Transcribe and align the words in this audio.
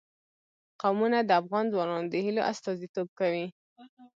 قومونه 0.81 1.17
د 1.23 1.29
افغان 1.41 1.65
ځوانانو 1.73 2.11
د 2.13 2.15
هیلو 2.25 2.41
استازیتوب 2.51 3.07
کوي. 3.19 3.45